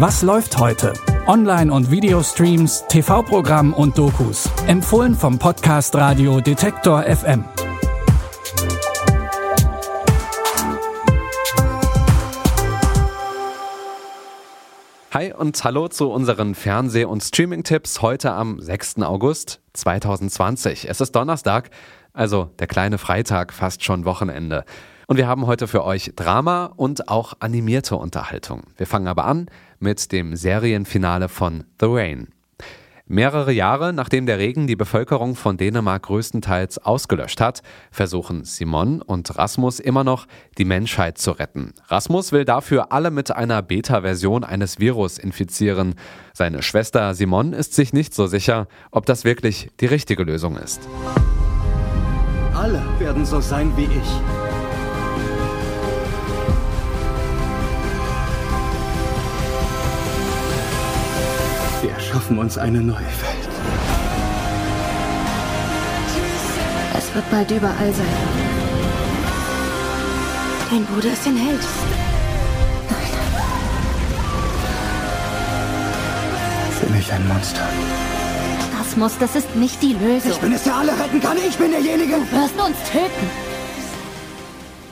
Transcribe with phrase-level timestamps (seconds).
[0.00, 0.92] Was läuft heute?
[1.26, 4.48] Online- und Videostreams, TV-Programm und Dokus.
[4.68, 7.44] Empfohlen vom Podcast Radio Detektor FM.
[15.12, 19.02] Hi und hallo zu unseren Fernseh- und Streaming-Tipps heute am 6.
[19.02, 20.88] August 2020.
[20.88, 21.70] Es ist Donnerstag,
[22.12, 24.64] also der kleine Freitag, fast schon Wochenende.
[25.10, 28.64] Und wir haben heute für euch Drama und auch animierte Unterhaltung.
[28.76, 29.46] Wir fangen aber an
[29.78, 32.28] mit dem Serienfinale von The Rain.
[33.06, 39.38] Mehrere Jahre nachdem der Regen die Bevölkerung von Dänemark größtenteils ausgelöscht hat, versuchen Simon und
[39.38, 40.26] Rasmus immer noch,
[40.58, 41.72] die Menschheit zu retten.
[41.86, 45.94] Rasmus will dafür alle mit einer Beta-Version eines Virus infizieren.
[46.34, 50.86] Seine Schwester Simon ist sich nicht so sicher, ob das wirklich die richtige Lösung ist.
[52.54, 54.47] Alle werden so sein wie ich.
[62.28, 63.48] Wir schaffen uns eine neue Welt.
[66.98, 68.06] Es wird bald überall sein.
[70.70, 71.60] Dein Bruder ist ein Held.
[76.82, 77.62] Bin ich ein Monster?
[78.78, 80.30] Das muss, das ist nicht die Lösung.
[80.30, 81.38] Ich bin es, der alle retten kann.
[81.38, 82.16] Ich bin derjenige.
[82.16, 83.57] Du wirst uns töten.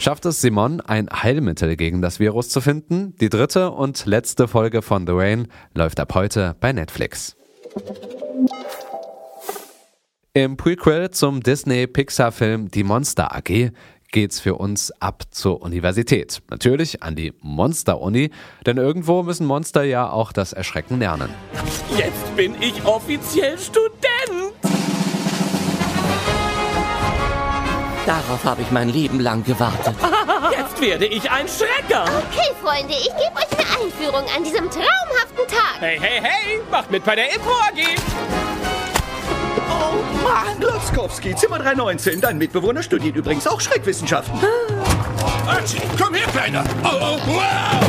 [0.00, 3.14] Schafft es Simon, ein Heilmittel gegen das Virus zu finden?
[3.20, 7.36] Die dritte und letzte Folge von The Rain läuft ab heute bei Netflix.
[10.32, 13.72] Im Prequel zum Disney-Pixar-Film Die Monster AG
[14.10, 16.40] geht's für uns ab zur Universität.
[16.48, 18.30] Natürlich an die Monster-Uni,
[18.64, 21.28] denn irgendwo müssen Monster ja auch das Erschrecken lernen.
[21.98, 23.89] Jetzt bin ich offiziell Student.
[28.06, 29.94] Darauf habe ich mein Leben lang gewartet.
[30.56, 32.04] Jetzt werde ich ein Schrecker.
[32.04, 35.80] Okay, Freunde, ich gebe euch eine Einführung an diesem traumhaften Tag.
[35.80, 37.98] Hey, hey, hey, macht mit bei der Info AG.
[39.68, 42.20] Oh Mann, Glotzkowski, Zimmer 319.
[42.20, 44.40] Dein Mitbewohner studiert übrigens auch Schreckwissenschaften.
[45.46, 46.64] Archie, komm her, Kleiner.
[46.84, 47.86] Oh, oh, wow.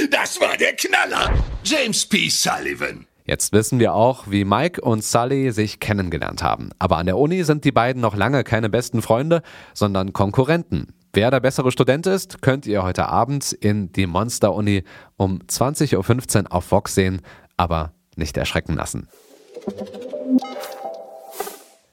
[0.10, 1.32] Das war der Knaller.
[1.64, 2.28] James P.
[2.28, 3.06] Sullivan.
[3.30, 6.70] Jetzt wissen wir auch, wie Mike und Sully sich kennengelernt haben.
[6.80, 9.42] Aber an der Uni sind die beiden noch lange keine besten Freunde,
[9.72, 10.88] sondern Konkurrenten.
[11.12, 14.82] Wer der bessere Student ist, könnt ihr heute Abend in die Monster Uni
[15.16, 17.22] um 20.15 Uhr auf Vox sehen,
[17.56, 19.06] aber nicht erschrecken lassen.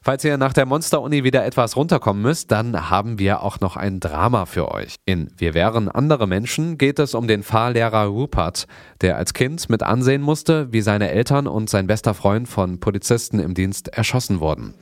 [0.08, 4.00] Falls ihr nach der Monster-Uni wieder etwas runterkommen müsst, dann haben wir auch noch ein
[4.00, 4.96] Drama für euch.
[5.04, 8.68] In Wir wären andere Menschen geht es um den Fahrlehrer Rupert,
[9.02, 13.40] der als Kind mit ansehen musste, wie seine Eltern und sein bester Freund von Polizisten
[13.40, 14.74] im Dienst erschossen wurden.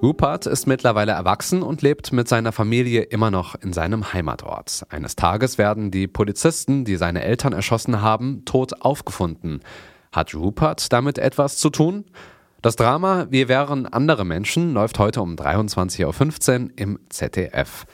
[0.00, 4.84] Rupert ist mittlerweile erwachsen und lebt mit seiner Familie immer noch in seinem Heimatort.
[4.90, 9.60] Eines Tages werden die Polizisten, die seine Eltern erschossen haben, tot aufgefunden.
[10.12, 12.04] Hat Rupert damit etwas zu tun?
[12.62, 17.84] Das Drama Wir wären andere Menschen läuft heute um 23.15 Uhr im ZDF.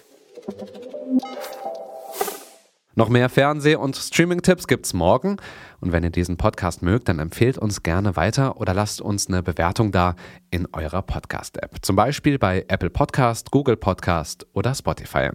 [2.95, 5.37] Noch mehr Fernseh- und Streaming-Tipps gibt's morgen.
[5.81, 9.43] Und wenn ihr diesen Podcast mögt, dann empfehlt uns gerne weiter oder lasst uns eine
[9.43, 10.15] Bewertung da
[10.51, 11.79] in eurer Podcast-App.
[11.83, 15.31] Zum Beispiel bei Apple Podcast, Google Podcast oder Spotify.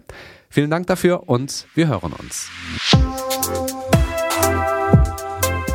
[0.48, 2.48] Vielen Dank dafür und wir hören uns.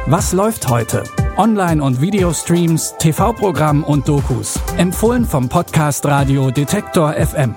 [0.07, 1.03] Was läuft heute?
[1.37, 4.59] Online- und Videostreams, TV-Programm und Dokus.
[4.77, 7.55] Empfohlen vom Podcast Radio Detektor FM.